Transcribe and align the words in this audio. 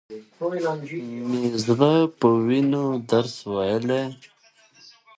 مې 1.29 1.41
د 1.53 1.55
زړه 1.65 1.91
په 2.19 2.27
وينو 2.47 2.83
درس 3.09 3.35
وويل. 3.49 3.87